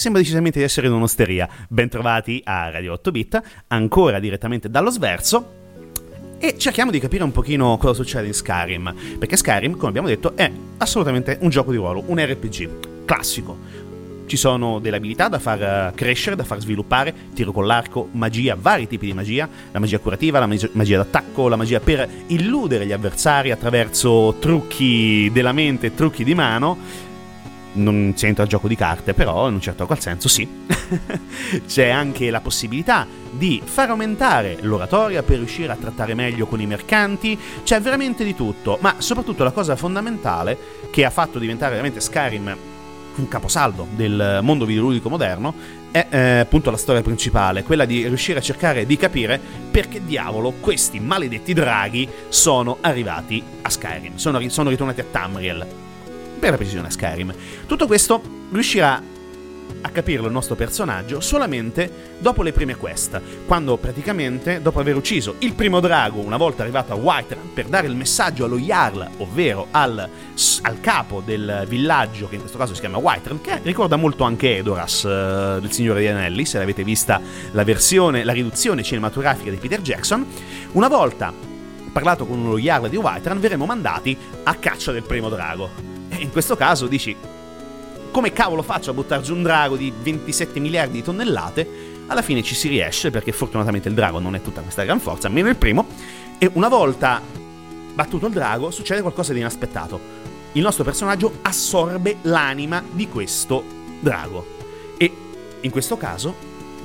Sembra 0.04 0.20
decisamente 0.20 0.60
di 0.60 0.66
essere 0.66 0.88
in 0.88 0.94
un'osteria. 0.94 1.48
Bentrovati 1.70 2.42
a 2.44 2.70
Radio 2.70 2.92
8 2.92 3.12
Bit, 3.12 3.42
ancora 3.68 4.20
direttamente 4.20 4.70
dallo 4.70 4.90
sverso. 4.90 5.62
E 6.40 6.58
cerchiamo 6.58 6.92
di 6.92 7.00
capire 7.00 7.24
un 7.24 7.32
pochino 7.32 7.78
cosa 7.78 7.94
succede 8.04 8.28
in 8.28 8.34
Skyrim. 8.34 8.94
Perché 9.18 9.38
Skyrim, 9.38 9.78
come 9.78 9.88
abbiamo 9.88 10.10
detto, 10.10 10.36
è 10.36 10.52
assolutamente 10.80 11.38
un 11.40 11.48
gioco 11.48 11.72
di 11.72 11.78
ruolo, 11.78 12.04
un 12.08 12.20
RPG 12.20 13.06
classico. 13.06 13.58
Ci 14.26 14.36
sono 14.36 14.80
delle 14.80 14.98
abilità 14.98 15.30
da 15.30 15.40
far 15.40 15.62
eh, 15.62 15.92
crescere, 15.96 16.36
da 16.36 16.44
far 16.44 16.60
sviluppare, 16.60 17.14
tiro 17.34 17.54
con 17.54 17.66
l'arco, 17.66 18.10
magia, 18.12 18.58
vari 18.60 18.90
tipi 18.90 19.06
di 19.06 19.14
magia, 19.14 19.48
la 19.72 19.80
magia 19.80 20.00
curativa, 20.00 20.40
la 20.40 20.48
magia, 20.48 20.68
magia 20.74 20.98
d'attacco, 20.98 21.48
la 21.48 21.56
magia 21.56 21.80
per 21.80 22.10
illudere 22.28 22.86
gli 22.86 22.92
avversari 22.92 23.52
attraverso 23.52 24.36
trucchi 24.38 25.30
della 25.32 25.54
mente, 25.54 25.94
trucchi 25.94 26.26
di 26.26 26.36
mano 26.36 27.12
non 27.74 28.14
c'entra 28.16 28.44
il 28.44 28.50
gioco 28.50 28.68
di 28.68 28.76
carte, 28.76 29.14
però 29.14 29.48
in 29.48 29.56
un 29.56 29.62
certo 29.62 29.86
qual 29.86 30.00
senso 30.00 30.28
sì. 30.28 30.48
C'è 31.68 31.90
anche 31.90 32.30
la 32.30 32.42
possibilità 32.42 33.08
di 33.32 33.62
far 33.64 33.90
aumentare 33.90 34.58
l'oratoria 34.62 35.24
per 35.24 35.38
riuscire 35.38 35.72
a 35.72 35.76
trattare 35.76 36.14
meglio 36.14 36.46
con 36.46 36.62
i 36.62 36.68
mercanti, 36.68 37.38
c'è 37.64 37.82
veramente 37.82 38.24
di 38.24 38.36
tutto, 38.36 38.78
ma 38.82 38.96
soprattutto 39.00 39.44
la 39.44 39.52
cosa 39.52 39.76
fondamentale 39.76 40.58
che 40.92 41.04
ha 41.04 41.10
fatto 41.10 41.40
diventare 41.40 41.72
veramente 41.72 42.00
Skyrim 42.00 42.56
un 43.16 43.28
caposaldo 43.28 43.88
del 43.92 44.40
mondo 44.42 44.66
videoludico 44.66 45.08
moderno 45.10 45.54
è 45.92 46.08
eh, 46.10 46.40
appunto 46.40 46.72
la 46.72 46.78
storia 46.78 47.04
principale, 47.04 47.64
quella 47.64 47.86
di 47.86 48.08
riuscire 48.08 48.40
a 48.40 48.42
cercare 48.42 48.86
di 48.86 48.98
capire 48.98 49.40
perché 49.70 50.04
diavolo 50.04 50.54
questi 50.60 51.00
maledetti 51.00 51.54
draghi 51.54 52.08
sono 52.30 52.78
arrivati 52.82 53.44
a 53.62 53.70
Skyrim, 53.70 54.16
sono, 54.16 54.40
sono 54.50 54.70
ritornati 54.70 55.02
a 55.02 55.06
Tamriel 55.10 55.92
per 56.44 56.52
la 56.52 56.58
precisione 56.58 56.92
Skyrim. 56.92 57.34
Tutto 57.66 57.88
questo 57.88 58.22
riuscirà 58.52 59.02
a 59.80 59.90
capirlo 59.90 60.28
il 60.28 60.34
nostro 60.34 60.56
personaggio 60.56 61.22
solamente 61.22 62.18
dopo 62.20 62.44
le 62.44 62.52
prime 62.52 62.76
quest, 62.76 63.22
quando 63.46 63.78
praticamente 63.78 64.62
dopo 64.62 64.82
aver 64.82 64.98
ucciso 64.98 65.36
il 65.40 65.54
primo 65.54 65.80
drago 65.80 66.20
una 66.20 66.36
volta 66.36 66.64
arrivato 66.64 66.92
a 66.92 66.96
Whiterun 66.96 67.54
per 67.54 67.68
dare 67.68 67.88
il 67.88 67.96
messaggio 67.96 68.44
allo 68.44 68.58
Jarl, 68.58 69.10
ovvero 69.20 69.68
al, 69.72 70.10
al 70.64 70.82
capo 70.82 71.22
del 71.24 71.64
villaggio 71.66 72.28
che 72.28 72.36
in 72.36 72.42
questo 72.42 72.58
caso 72.58 72.74
si 72.74 72.82
chiama 72.82 72.98
Whiterun, 72.98 73.40
che 73.40 73.60
ricorda 73.62 73.96
molto 73.96 74.26
anche 74.26 74.58
Edoras 74.58 75.04
uh, 75.04 75.62
del 75.62 75.72
Signore 75.72 76.02
degli 76.02 76.10
Anelli, 76.10 76.44
se 76.44 76.58
l'avete 76.58 76.84
vista 76.84 77.22
la 77.52 77.64
versione, 77.64 78.26
la 78.26 78.34
riduzione 78.34 78.84
cinematografica 78.84 79.50
di 79.50 79.56
Peter 79.56 79.82
Jackson, 79.82 80.26
una 80.74 80.90
volta 80.90 81.34
parlato 81.94 82.26
con 82.26 82.44
lo 82.44 82.60
Jarl 82.60 82.90
di 82.90 82.98
Whiterun 82.98 83.40
verremo 83.40 83.66
mandati 83.66 84.18
a 84.44 84.56
caccia 84.56 84.92
del 84.92 85.04
primo 85.04 85.30
drago 85.30 85.93
in 86.20 86.32
questo 86.32 86.56
caso 86.56 86.88
dici, 86.88 87.16
come 88.12 88.32
cavolo 88.32 88.62
faccio 88.62 88.92
a 88.92 88.94
buttare 88.94 89.22
giù 89.22 89.34
un 89.34 89.44
drago 89.44 89.76
di 89.76 89.92
27 89.96 90.60
miliardi 90.60 90.94
di 90.94 91.04
tonnellate? 91.04 91.92
Alla 92.08 92.22
fine 92.22 92.44
ci 92.44 92.54
si 92.54 92.68
riesce 92.68 93.10
perché 93.10 93.32
fortunatamente 93.32 93.88
il 93.88 93.96
drago 93.96 94.20
non 94.20 94.36
è 94.36 94.42
tutta 94.42 94.62
questa 94.62 94.84
gran 94.84 95.00
forza, 95.00 95.28
almeno 95.28 95.50
il 95.50 95.56
primo, 95.56 95.88
e 96.38 96.50
una 96.54 96.68
volta 96.68 97.22
battuto 97.94 98.28
il 98.28 98.34
drago 98.34 98.72
succede 98.72 99.02
qualcosa 99.02 99.34
di 99.34 99.40
inaspettato. 99.40 100.22
Il 100.54 100.62
nostro 100.62 100.84
personaggio 100.84 101.40
assorbe 101.42 102.18
l'anima 102.24 102.84
di 102.92 103.08
questo 103.08 103.64
drago. 104.00 104.46
E 104.98 105.12
in 105.62 105.72
questo 105.72 105.98
caso 105.98 106.36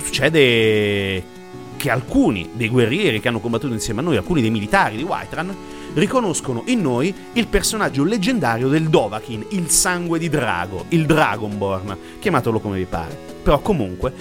succede 0.01 1.37
che 1.77 1.89
alcuni 1.89 2.49
dei 2.53 2.69
guerrieri 2.69 3.19
che 3.19 3.27
hanno 3.27 3.39
combattuto 3.39 3.73
insieme 3.73 3.99
a 3.99 4.03
noi, 4.03 4.17
alcuni 4.17 4.41
dei 4.41 4.49
militari 4.49 4.97
di 4.97 5.03
Whiterun, 5.03 5.55
riconoscono 5.93 6.63
in 6.67 6.81
noi 6.81 7.13
il 7.33 7.47
personaggio 7.47 8.03
leggendario 8.03 8.67
del 8.67 8.89
Dovahkiin, 8.89 9.47
il 9.49 9.69
sangue 9.69 10.19
di 10.19 10.29
drago, 10.29 10.85
il 10.89 11.05
Dragonborn, 11.05 11.97
chiamatelo 12.19 12.59
come 12.59 12.77
vi 12.77 12.85
pare. 12.85 13.17
Però 13.43 13.59
comunque 13.59 14.13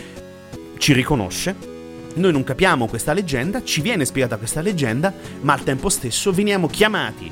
ci 0.78 0.92
riconosce. 0.92 1.76
Noi 2.14 2.32
non 2.32 2.42
capiamo 2.42 2.86
questa 2.86 3.12
leggenda, 3.12 3.62
ci 3.62 3.80
viene 3.80 4.04
spiegata 4.04 4.38
questa 4.38 4.60
leggenda, 4.60 5.12
ma 5.42 5.52
al 5.52 5.62
tempo 5.62 5.88
stesso 5.88 6.32
veniamo 6.32 6.66
chiamati 6.66 7.30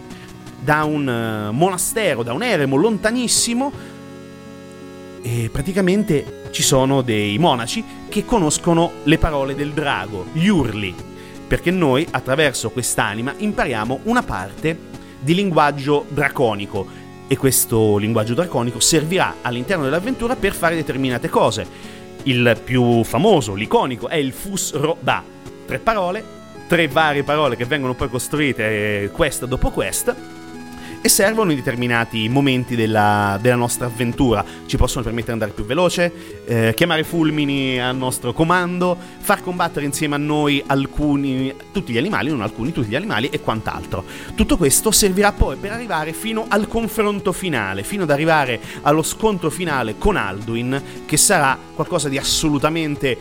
da 0.60 0.84
un 0.84 1.06
uh, 1.06 1.52
monastero, 1.52 2.22
da 2.22 2.32
un 2.32 2.42
eremo 2.42 2.76
lontanissimo 2.76 3.72
e 5.22 5.48
praticamente 5.50 6.50
ci 6.52 6.62
sono 6.62 7.02
dei 7.02 7.36
monaci 7.38 7.84
che 8.08 8.24
conoscono 8.24 8.92
le 9.04 9.18
parole 9.18 9.56
del 9.56 9.72
drago, 9.72 10.26
gli 10.32 10.46
urli, 10.46 10.94
perché 11.46 11.70
noi 11.70 12.06
attraverso 12.10 12.70
quest'anima 12.70 13.34
impariamo 13.36 14.00
una 14.04 14.22
parte 14.22 14.76
di 15.20 15.34
linguaggio 15.34 16.04
draconico 16.08 16.86
e 17.28 17.36
questo 17.36 17.96
linguaggio 17.96 18.34
draconico 18.34 18.80
servirà 18.80 19.36
all'interno 19.42 19.84
dell'avventura 19.84 20.36
per 20.36 20.52
fare 20.54 20.74
determinate 20.74 21.28
cose. 21.28 21.94
Il 22.24 22.58
più 22.62 23.02
famoso, 23.04 23.54
l'iconico, 23.54 24.08
è 24.08 24.16
il 24.16 24.32
Fus 24.32 24.72
Ro 24.74 24.96
Da. 25.00 25.22
Tre 25.66 25.78
parole, 25.78 26.24
tre 26.66 26.88
varie 26.88 27.22
parole 27.22 27.56
che 27.56 27.64
vengono 27.64 27.94
poi 27.94 28.08
costruite 28.08 29.02
eh, 29.02 29.10
quest 29.10 29.44
dopo 29.46 29.70
quest 29.70 30.14
e 31.06 31.08
servono 31.08 31.52
in 31.52 31.56
determinati 31.58 32.28
momenti 32.28 32.74
della, 32.74 33.38
della 33.40 33.54
nostra 33.54 33.86
avventura. 33.86 34.44
Ci 34.66 34.76
possono 34.76 35.04
permettere 35.04 35.36
di 35.36 35.42
andare 35.44 35.52
più 35.52 35.64
veloce, 35.64 36.42
eh, 36.44 36.74
chiamare 36.74 37.04
fulmini 37.04 37.80
al 37.80 37.96
nostro 37.96 38.32
comando, 38.32 38.98
far 39.18 39.40
combattere 39.40 39.86
insieme 39.86 40.16
a 40.16 40.18
noi 40.18 40.60
alcuni, 40.66 41.54
tutti 41.70 41.92
gli 41.92 41.96
animali, 41.96 42.30
non 42.30 42.40
alcuni, 42.40 42.72
tutti 42.72 42.88
gli 42.88 42.96
animali 42.96 43.28
e 43.28 43.40
quant'altro. 43.40 44.04
Tutto 44.34 44.56
questo 44.56 44.90
servirà 44.90 45.30
poi 45.30 45.54
per 45.54 45.70
arrivare 45.70 46.12
fino 46.12 46.46
al 46.48 46.66
confronto 46.66 47.30
finale, 47.30 47.84
fino 47.84 48.02
ad 48.02 48.10
arrivare 48.10 48.60
allo 48.82 49.04
scontro 49.04 49.48
finale 49.48 49.98
con 49.98 50.16
Alduin, 50.16 50.82
che 51.06 51.16
sarà 51.16 51.56
qualcosa 51.72 52.08
di 52.08 52.18
assolutamente 52.18 53.16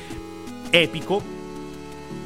epico, 0.71 1.21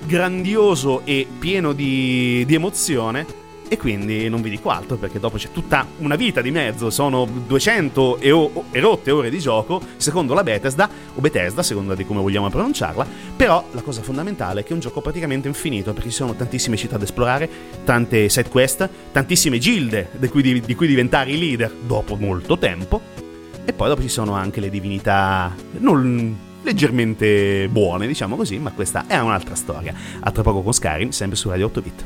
grandioso 0.05 1.01
e 1.03 1.27
pieno 1.37 1.73
di, 1.73 2.45
di 2.47 2.55
emozione 2.55 3.38
e 3.69 3.77
quindi 3.77 4.27
non 4.29 4.41
vi 4.41 4.49
dico 4.49 4.69
altro 4.69 4.97
perché 4.97 5.19
dopo 5.19 5.37
c'è 5.37 5.51
tutta 5.51 5.85
una 5.99 6.15
vita 6.15 6.41
di 6.41 6.49
mezzo, 6.49 6.89
sono 6.89 7.25
200 7.25 8.17
e, 8.19 8.31
o- 8.31 8.65
e 8.71 8.79
rotte 8.79 9.11
ore 9.11 9.29
di 9.29 9.39
gioco, 9.39 9.79
secondo 9.95 10.33
la 10.33 10.43
Bethesda, 10.43 10.89
o 11.13 11.21
Bethesda, 11.21 11.61
secondo 11.61 11.93
di 11.93 12.03
come 12.03 12.19
vogliamo 12.19 12.49
pronunciarla, 12.49 13.05
però 13.35 13.63
la 13.71 13.81
cosa 13.81 14.01
fondamentale 14.01 14.61
è 14.61 14.63
che 14.63 14.71
è 14.71 14.73
un 14.73 14.79
gioco 14.79 15.01
praticamente 15.01 15.47
infinito 15.47 15.93
perché 15.93 16.09
ci 16.09 16.15
sono 16.15 16.33
tantissime 16.33 16.75
città 16.77 16.97
da 16.97 17.03
esplorare, 17.03 17.47
tante 17.85 18.27
side 18.27 18.49
quest, 18.49 18.89
tantissime 19.11 19.59
gilde 19.59 20.09
di 20.17 20.27
cui, 20.29 20.41
di, 20.41 20.59
di 20.59 20.75
cui 20.75 20.87
diventare 20.87 21.29
i 21.29 21.37
leader 21.37 21.71
dopo 21.85 22.15
molto 22.15 22.57
tempo, 22.57 22.99
e 23.65 23.71
poi 23.71 23.87
dopo 23.87 24.01
ci 24.01 24.09
sono 24.09 24.33
anche 24.33 24.59
le 24.59 24.71
divinità 24.71 25.53
non 25.77 26.47
leggermente 26.63 27.67
buone, 27.69 28.07
diciamo 28.07 28.35
così, 28.35 28.57
ma 28.57 28.71
questa 28.71 29.05
è 29.05 29.19
un'altra 29.19 29.53
storia. 29.53 29.93
A 30.19 30.31
tra 30.31 30.41
poco 30.41 30.63
con 30.63 30.73
Skyrim, 30.73 31.09
sempre 31.11 31.37
su 31.37 31.49
Radio 31.49 31.67
8 31.67 31.81
Bit. 31.81 32.03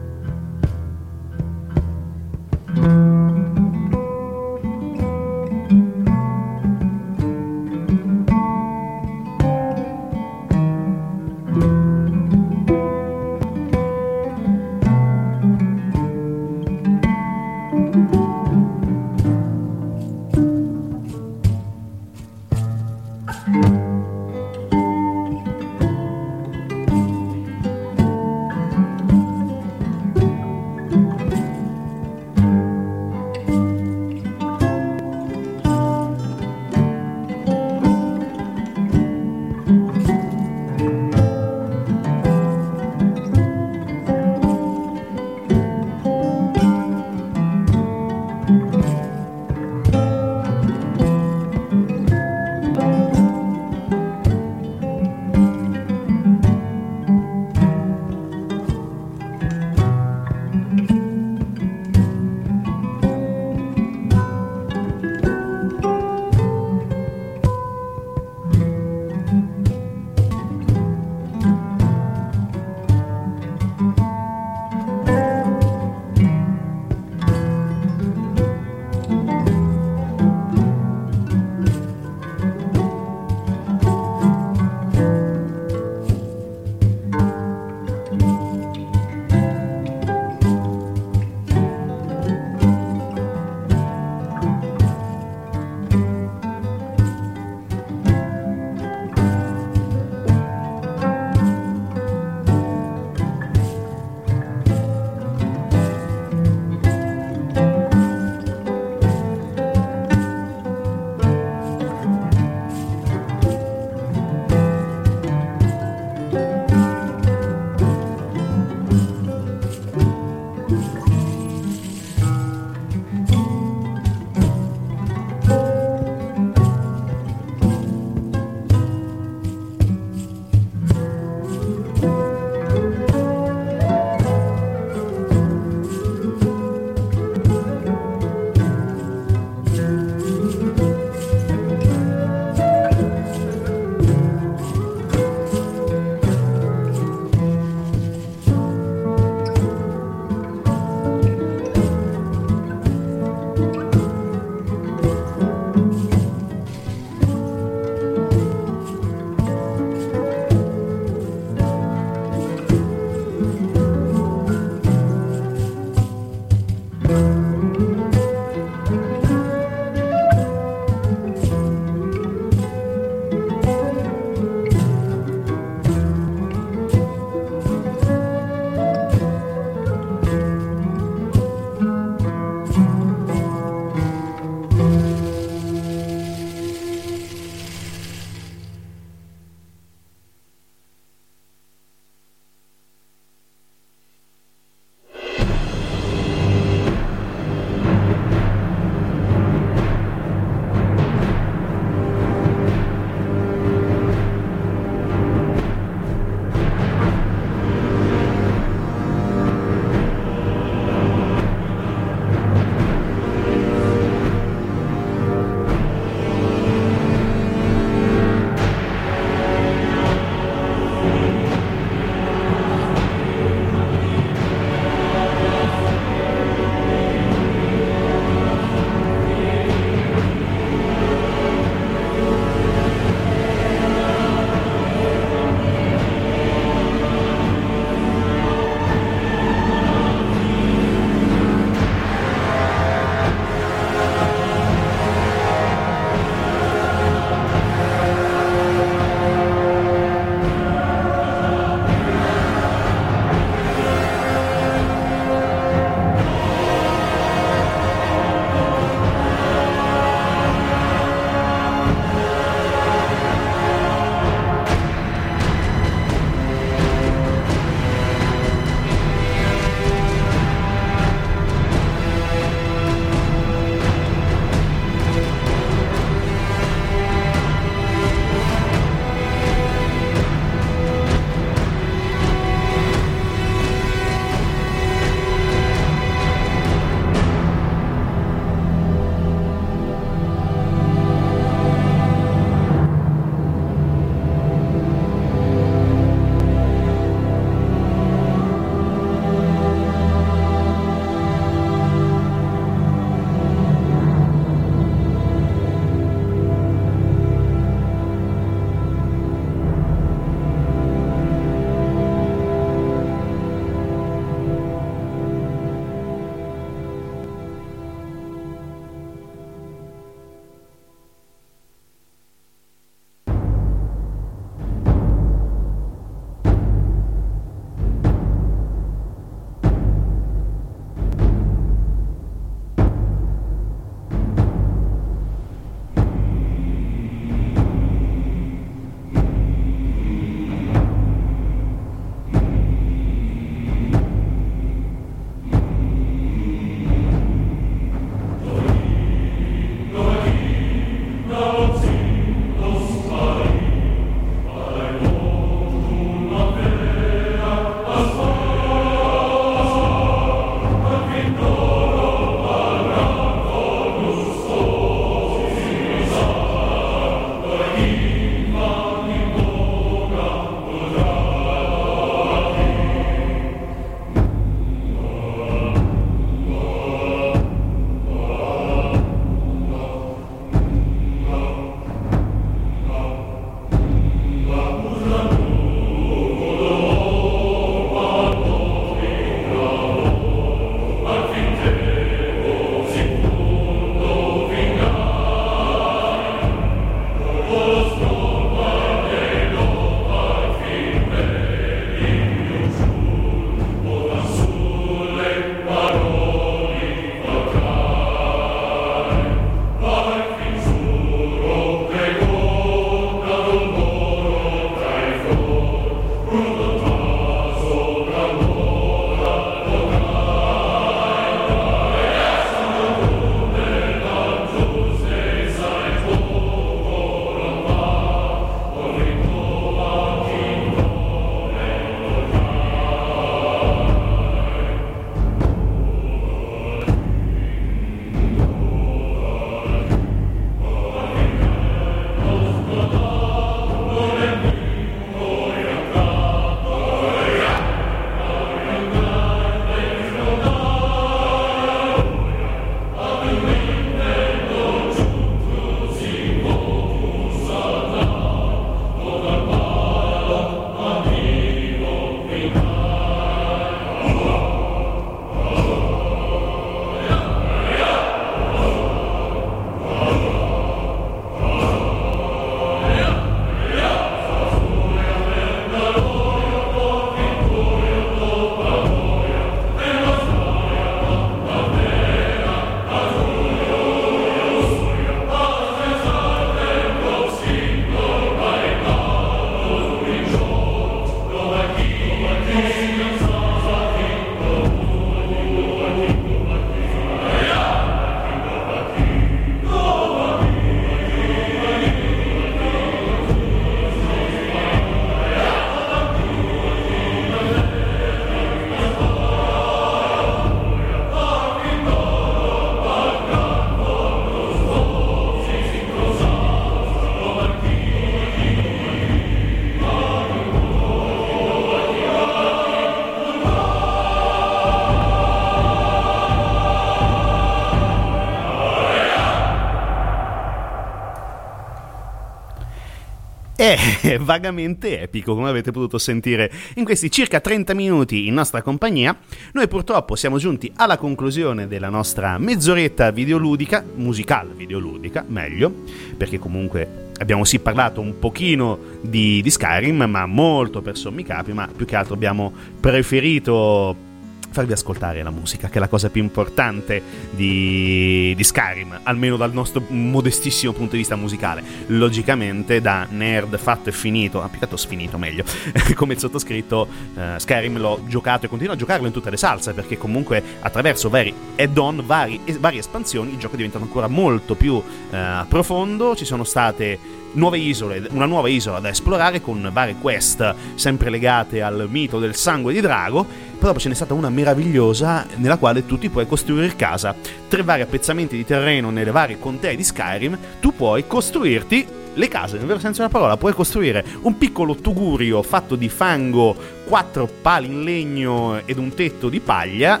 È 533.74 534.18
vagamente 534.20 535.00
epico, 535.00 535.34
come 535.34 535.48
avete 535.48 535.70
potuto 535.70 535.98
sentire 535.98 536.50
in 536.76 536.84
questi 536.84 537.10
circa 537.10 537.40
30 537.40 537.74
minuti 537.74 538.26
in 538.26 538.34
nostra 538.34 538.62
compagnia. 538.62 539.16
Noi 539.52 539.68
purtroppo 539.68 540.16
siamo 540.16 540.38
giunti 540.38 540.72
alla 540.76 540.96
conclusione 540.96 541.66
della 541.66 541.88
nostra 541.88 542.38
mezz'oretta 542.38 543.10
videoludica, 543.10 543.84
musicale 543.96 544.52
videoludica, 544.54 545.24
meglio, 545.26 545.72
perché 546.16 546.38
comunque 546.38 547.10
abbiamo 547.18 547.44
sì 547.44 547.58
parlato 547.58 548.00
un 548.00 548.18
pochino 548.18 548.78
di, 549.00 549.42
di 549.42 549.50
Skyrim, 549.50 550.04
ma 550.04 550.26
molto 550.26 550.80
per 550.80 550.96
sommi 550.96 551.22
capi, 551.22 551.52
ma 551.52 551.68
più 551.74 551.84
che 551.84 551.96
altro 551.96 552.14
abbiamo 552.14 552.52
preferito 552.80 554.06
farvi 554.50 554.72
ascoltare 554.72 555.22
la 555.22 555.30
musica, 555.30 555.68
che 555.68 555.76
è 555.76 555.80
la 555.80 555.88
cosa 555.88 556.10
più 556.10 556.22
importante 556.22 557.02
di, 557.30 558.34
di 558.36 558.44
Skyrim, 558.44 559.00
almeno 559.04 559.36
dal 559.36 559.52
nostro 559.52 559.82
modestissimo 559.88 560.72
punto 560.72 560.92
di 560.92 560.98
vista 560.98 561.16
musicale. 561.16 561.62
Logicamente, 561.86 562.80
da 562.80 563.06
nerd 563.08 563.56
fatto 563.58 563.88
e 563.88 563.92
finito, 563.92 564.42
ah, 564.42 564.48
che 564.48 564.58
altro 564.60 564.76
sfinito 564.76 565.18
meglio, 565.18 565.44
come 565.94 566.14
il 566.14 566.18
sottoscritto, 566.18 566.88
eh, 567.14 567.34
Skyrim 567.38 567.78
l'ho 567.78 568.00
giocato 568.06 568.46
e 568.46 568.48
continuo 568.48 568.74
a 568.74 568.76
giocarlo 568.76 569.06
in 569.06 569.12
tutte 569.12 569.30
le 569.30 569.36
salse, 569.36 569.72
perché 569.72 569.96
comunque 569.96 570.42
attraverso 570.60 571.08
vari 571.08 571.34
add-on, 571.56 572.02
vari, 572.04 572.40
varie 572.58 572.80
espansioni, 572.80 573.32
il 573.32 573.38
gioco 573.38 573.54
è 573.54 573.56
diventato 573.56 573.84
ancora 573.84 574.08
molto 574.08 574.54
più 574.54 574.82
eh, 575.10 575.44
profondo, 575.48 576.16
ci 576.16 576.24
sono 576.24 576.44
state 576.44 577.18
nuove 577.32 577.58
isole, 577.58 578.06
una 578.10 578.26
nuova 578.26 578.48
isola 578.48 578.80
da 578.80 578.88
esplorare 578.88 579.40
con 579.40 579.68
varie 579.72 579.96
quest 580.00 580.54
sempre 580.74 581.10
legate 581.10 581.62
al 581.62 581.86
mito 581.90 582.18
del 582.18 582.34
sangue 582.34 582.72
di 582.72 582.80
drago. 582.80 583.26
Dopo 583.58 583.78
ce 583.78 583.88
n'è 583.88 583.94
stata 583.94 584.14
una 584.14 584.30
meravigliosa 584.30 585.26
nella 585.36 585.56
quale 585.56 585.84
tu 585.84 585.98
ti 585.98 586.08
puoi 586.08 586.26
costruire 586.26 586.74
casa. 586.76 587.14
Tre 587.48 587.62
vari 587.62 587.82
appezzamenti 587.82 588.36
di 588.36 588.44
terreno 588.44 588.90
nelle 588.90 589.10
varie 589.10 589.38
contee 589.38 589.76
di 589.76 589.84
Skyrim, 589.84 590.38
tu 590.60 590.74
puoi 590.74 591.06
costruirti 591.06 591.96
le 592.14 592.28
case, 592.28 592.56
nel 592.56 592.66
vero 592.66 592.80
senso 592.80 593.02
della 593.02 593.12
parola, 593.12 593.36
puoi 593.36 593.52
costruire 593.52 594.04
un 594.22 594.36
piccolo 594.36 594.74
tugurio 594.74 595.42
fatto 595.42 595.76
di 595.76 595.88
fango, 595.88 596.56
quattro 596.84 597.28
pali 597.40 597.66
in 597.66 597.84
legno 597.84 598.60
ed 598.64 598.76
un 598.78 598.92
tetto 598.92 599.28
di 599.28 599.38
paglia 599.38 600.00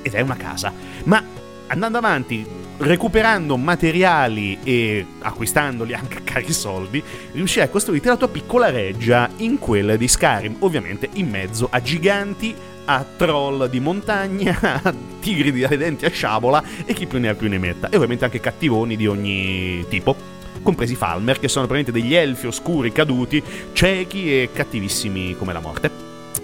ed 0.00 0.14
è 0.14 0.20
una 0.20 0.36
casa. 0.36 0.72
Ma 1.04 1.20
andando 1.66 1.98
avanti, 1.98 2.46
recuperando 2.78 3.56
materiali 3.56 4.58
e 4.62 5.04
acquistandoli 5.20 5.94
anche 5.94 6.18
a 6.18 6.20
cari 6.24 6.52
soldi, 6.52 7.02
riuscirai 7.32 7.68
a 7.68 7.70
costruirti 7.70 8.08
la 8.08 8.16
tua 8.16 8.28
piccola 8.28 8.70
reggia 8.70 9.28
in 9.38 9.58
quella 9.58 9.96
di 9.96 10.08
Skyrim, 10.08 10.56
ovviamente 10.60 11.08
in 11.14 11.28
mezzo 11.28 11.68
a 11.70 11.80
giganti, 11.80 12.54
a 12.84 13.04
troll 13.16 13.68
di 13.68 13.80
montagna, 13.80 14.58
a 14.82 14.94
tigri 15.20 15.52
di 15.52 15.66
denti 15.76 16.04
a 16.06 16.10
sciabola 16.10 16.62
e 16.84 16.92
chi 16.94 17.06
più 17.06 17.18
ne 17.18 17.28
ha 17.28 17.34
più 17.34 17.48
ne 17.48 17.58
metta, 17.58 17.88
e 17.88 17.96
ovviamente 17.96 18.24
anche 18.24 18.40
cattivoni 18.40 18.96
di 18.96 19.06
ogni 19.06 19.84
tipo 19.88 20.36
compresi 20.62 20.96
Falmer, 20.96 21.38
che 21.38 21.48
sono 21.48 21.66
praticamente 21.66 22.06
degli 22.06 22.14
elfi 22.14 22.46
oscuri 22.46 22.92
caduti, 22.92 23.42
ciechi 23.72 24.32
e 24.32 24.50
cattivissimi 24.52 25.36
come 25.36 25.52
la 25.52 25.60
morte. 25.60 25.90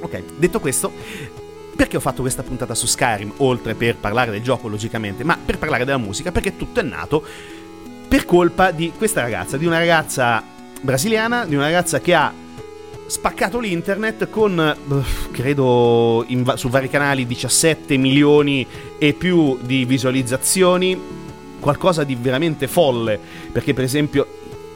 Ok, 0.00 0.22
detto 0.36 0.60
questo, 0.60 0.92
perché 1.76 1.96
ho 1.96 2.00
fatto 2.00 2.22
questa 2.22 2.42
puntata 2.42 2.74
su 2.74 2.86
Skyrim, 2.86 3.34
oltre 3.38 3.74
per 3.74 3.96
parlare 3.96 4.30
del 4.30 4.42
gioco 4.42 4.68
logicamente, 4.68 5.24
ma 5.24 5.38
per 5.42 5.58
parlare 5.58 5.84
della 5.84 5.98
musica, 5.98 6.32
perché 6.32 6.56
tutto 6.56 6.80
è 6.80 6.82
nato 6.82 7.24
per 8.06 8.24
colpa 8.24 8.70
di 8.70 8.92
questa 8.96 9.22
ragazza, 9.22 9.56
di 9.56 9.66
una 9.66 9.78
ragazza 9.78 10.42
brasiliana, 10.80 11.46
di 11.46 11.54
una 11.54 11.64
ragazza 11.64 12.00
che 12.00 12.14
ha 12.14 12.32
spaccato 13.06 13.58
l'internet 13.58 14.30
con, 14.30 14.76
credo, 15.32 16.24
in, 16.28 16.52
su 16.56 16.68
vari 16.68 16.88
canali 16.88 17.26
17 17.26 17.96
milioni 17.96 18.66
e 18.98 19.12
più 19.14 19.58
di 19.60 19.84
visualizzazioni, 19.84 21.00
qualcosa 21.58 22.04
di 22.04 22.14
veramente 22.14 22.68
folle, 22.68 23.18
perché 23.50 23.74
per 23.74 23.84
esempio 23.84 24.26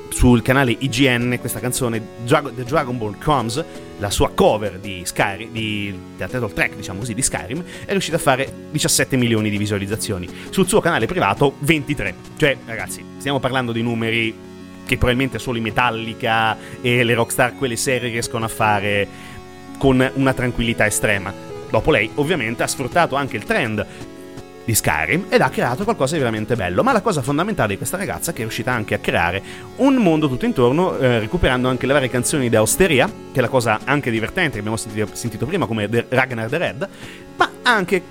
sul 0.09 0.43
canale 0.43 0.75
IGN 0.77 1.37
questa 1.39 1.61
canzone 1.61 2.03
The 2.25 2.65
Dragon 2.65 2.97
Ball 2.97 3.19
Comes 3.23 3.65
la 3.99 4.11
sua 4.11 4.31
cover 4.31 4.79
di 4.79 5.03
Skyrim, 5.05 5.51
di, 5.51 5.97
della 6.17 6.29
title 6.29 6.53
track, 6.53 6.77
diciamo 6.77 7.01
così, 7.01 7.15
di 7.15 7.23
Skyrim, 7.23 7.63
è 7.85 7.91
riuscita 7.91 8.17
a 8.17 8.21
fare 8.21 8.53
17 8.71 9.17
milioni 9.17 9.51
di 9.51 9.59
visualizzazioni. 9.59 10.29
Sul 10.51 10.67
suo 10.67 10.81
canale 10.81 11.07
privato 11.07 11.55
23. 11.59 12.15
Cioè, 12.37 12.57
ragazzi, 12.67 13.05
stiamo 13.19 13.41
parlando 13.41 13.73
di 13.73 13.83
numeri 13.83 14.47
che 14.85 14.97
probabilmente 14.97 15.39
solo 15.39 15.59
i 15.59 15.61
Metallica 15.61 16.57
e 16.81 17.05
le 17.05 17.15
Rockstar, 17.15 17.55
quelle 17.57 17.77
serie, 17.77 18.09
riescono 18.09 18.45
a 18.45 18.49
fare 18.49 19.07
con 19.77 20.11
una 20.15 20.33
tranquillità 20.33 20.87
estrema. 20.87 21.33
Dopo 21.71 21.91
lei, 21.91 22.11
ovviamente, 22.15 22.63
ha 22.63 22.67
sfruttato 22.67 23.15
anche 23.15 23.37
il 23.37 23.45
trend 23.45 23.87
di 24.69 24.75
Skyrim 24.75 25.29
ed 25.31 25.41
ha 25.41 25.49
creato 25.49 25.83
qualcosa 25.83 26.13
di 26.13 26.19
veramente 26.19 26.55
bello. 26.55 26.83
Ma 26.83 26.93
la 26.93 27.01
cosa 27.01 27.23
fondamentale 27.23 27.69
di 27.69 27.77
questa 27.79 27.97
ragazza 27.97 28.33
è 28.33 28.35
che 28.35 28.41
è 28.41 28.43
riuscita 28.43 28.71
anche 28.71 28.93
a 28.93 28.99
creare 28.99 29.43
un 29.77 29.95
mondo 29.95 30.29
tutto 30.29 30.45
intorno, 30.45 30.99
eh, 30.99 31.21
recuperando 31.21 31.71
anche 31.71 31.87
le 31.87 31.95
varie 31.95 32.11
canzoni 32.11 32.51
di 32.51 32.57
Austeria, 32.57 33.07
che 33.07 33.39
è 33.39 33.41
la 33.41 33.49
cosa 33.49 33.81
anche 33.85 34.11
divertente 34.11 34.53
che 34.53 34.59
abbiamo 34.59 34.77
sentito, 34.77 35.09
sentito 35.15 35.47
prima, 35.47 35.65
come 35.65 35.89
The 35.89 36.05
Ragnar 36.11 36.51
the 36.51 36.59
Red, 36.59 36.89
ma 37.37 37.51
anche, 37.63 38.03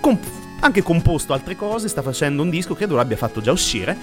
comp- 0.00 0.26
anche 0.58 0.82
composto 0.82 1.32
altre 1.32 1.54
cose, 1.54 1.86
sta 1.86 2.02
facendo 2.02 2.42
un 2.42 2.50
disco, 2.50 2.74
credo 2.74 2.96
l'abbia 2.96 3.16
fatto 3.16 3.40
già 3.40 3.52
uscire, 3.52 3.96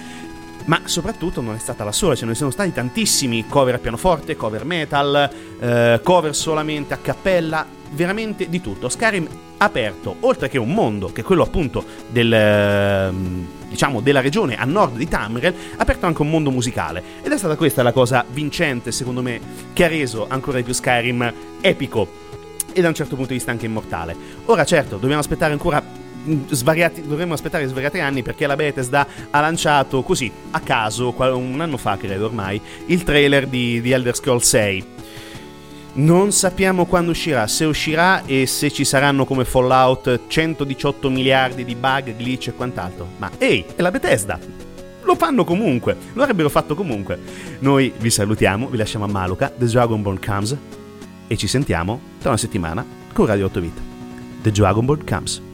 ma 0.64 0.80
soprattutto 0.84 1.42
non 1.42 1.56
è 1.56 1.58
stata 1.58 1.84
la 1.84 1.92
sola, 1.92 2.14
ce 2.14 2.24
ne 2.24 2.34
sono 2.34 2.50
stati 2.50 2.72
tantissimi 2.72 3.46
cover 3.46 3.74
a 3.74 3.78
pianoforte, 3.78 4.34
cover 4.34 4.64
metal, 4.64 5.30
eh, 5.60 6.00
cover 6.02 6.34
solamente 6.34 6.94
a 6.94 6.98
cappella, 7.02 7.66
veramente 7.90 8.48
di 8.48 8.62
tutto. 8.62 8.88
Skyrim 8.88 9.28
aperto, 9.58 10.16
oltre 10.20 10.48
che 10.48 10.58
un 10.58 10.72
mondo, 10.72 11.12
che 11.12 11.20
è 11.20 11.24
quello 11.24 11.42
appunto 11.42 11.84
del, 12.08 12.32
ehm, 12.32 13.46
diciamo, 13.68 14.00
della 14.00 14.20
regione 14.20 14.56
a 14.56 14.64
nord 14.64 14.96
di 14.96 15.06
Tamriel, 15.06 15.54
ha 15.76 15.82
aperto 15.82 16.06
anche 16.06 16.22
un 16.22 16.30
mondo 16.30 16.50
musicale. 16.50 17.02
Ed 17.22 17.32
è 17.32 17.38
stata 17.38 17.56
questa 17.56 17.82
la 17.82 17.92
cosa 17.92 18.24
vincente, 18.28 18.92
secondo 18.92 19.22
me, 19.22 19.40
che 19.72 19.84
ha 19.84 19.88
reso 19.88 20.26
ancora 20.28 20.58
di 20.58 20.64
più 20.64 20.72
Skyrim 20.72 21.32
epico 21.60 22.26
e 22.72 22.80
da 22.80 22.88
un 22.88 22.94
certo 22.94 23.14
punto 23.14 23.30
di 23.30 23.36
vista 23.36 23.50
anche 23.50 23.66
immortale. 23.66 24.16
Ora 24.46 24.64
certo, 24.64 24.96
dobbiamo 24.96 25.20
aspettare 25.20 25.52
ancora 25.52 25.82
mm, 25.82 26.42
svariati, 26.48 27.06
dovremmo 27.06 27.34
aspettare 27.34 27.66
svariati 27.66 27.98
anni 27.98 28.22
perché 28.22 28.46
la 28.46 28.56
Bethesda 28.56 29.06
ha 29.30 29.40
lanciato 29.40 30.02
così, 30.02 30.30
a 30.52 30.60
caso, 30.60 31.14
un 31.16 31.60
anno 31.60 31.76
fa 31.76 31.96
credo 31.96 32.26
ormai, 32.26 32.60
il 32.86 33.02
trailer 33.02 33.46
di, 33.46 33.80
di 33.80 33.90
Elder 33.90 34.14
Scrolls 34.14 34.48
6 34.48 34.86
non 35.98 36.30
sappiamo 36.32 36.86
quando 36.86 37.10
uscirà, 37.10 37.46
se 37.46 37.64
uscirà 37.64 38.24
e 38.24 38.46
se 38.46 38.70
ci 38.70 38.84
saranno 38.84 39.24
come 39.24 39.44
Fallout 39.44 40.20
118 40.28 41.10
miliardi 41.10 41.64
di 41.64 41.74
bug, 41.74 42.14
glitch 42.16 42.48
e 42.48 42.54
quant'altro. 42.54 43.08
Ma 43.16 43.30
ehi, 43.38 43.64
è 43.74 43.82
la 43.82 43.90
Bethesda! 43.90 44.38
Lo 45.02 45.14
fanno 45.14 45.44
comunque, 45.44 45.96
lo 46.12 46.22
avrebbero 46.22 46.50
fatto 46.50 46.74
comunque. 46.74 47.18
Noi 47.60 47.92
vi 47.98 48.10
salutiamo, 48.10 48.68
vi 48.68 48.76
lasciamo 48.76 49.06
a 49.06 49.08
Maluka, 49.08 49.48
The 49.48 49.64
Dragonborn 49.66 50.20
Comes 50.24 50.56
e 51.26 51.36
ci 51.36 51.46
sentiamo 51.46 52.00
tra 52.20 52.28
una 52.28 52.38
settimana 52.38 52.84
con 53.12 53.26
Radio 53.26 53.46
8 53.46 53.60
Vita. 53.60 53.80
The 54.42 54.52
Dragonborn 54.52 55.04
Comes. 55.04 55.47